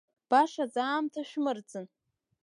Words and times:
Башаӡа 0.29 0.81
аамҭа 0.87 1.21
шәмырӡын. 1.29 1.85